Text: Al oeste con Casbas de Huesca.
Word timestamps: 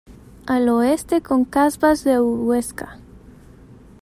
Al 0.47 0.67
oeste 0.69 1.21
con 1.21 1.45
Casbas 1.45 2.03
de 2.03 2.19
Huesca. 2.19 2.97